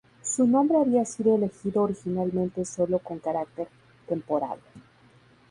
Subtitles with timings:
[0.23, 3.67] Su nombre había sido elegido originalmente sólo con carácter
[4.07, 4.57] temporal.